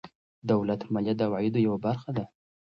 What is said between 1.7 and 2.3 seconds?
برخه ده.